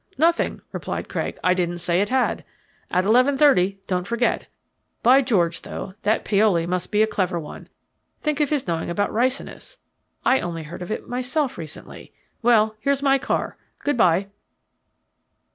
"Nothing," 0.17 0.63
replied 0.71 1.07
Craig. 1.09 1.37
"I 1.43 1.53
didn't 1.53 1.77
say 1.77 2.01
it 2.01 2.09
had. 2.09 2.43
At 2.89 3.05
eleven 3.05 3.37
thirty, 3.37 3.81
don't 3.85 4.07
forget. 4.07 4.47
By 5.03 5.21
George, 5.21 5.61
though, 5.61 5.93
that 6.01 6.25
Paoli 6.25 6.65
must 6.65 6.91
be 6.91 7.03
a 7.03 7.05
clever 7.05 7.39
one 7.39 7.67
think 8.19 8.39
of 8.39 8.49
his 8.49 8.67
knowing 8.67 8.89
about 8.89 9.13
ricinus. 9.13 9.77
I 10.25 10.39
only 10.39 10.63
heard 10.63 10.81
of 10.81 10.89
it 10.89 11.07
myself 11.07 11.55
recently. 11.55 12.11
Well, 12.41 12.75
here's 12.79 13.03
my 13.03 13.19
car. 13.19 13.57
Good 13.83 13.95
bye." 13.95 14.29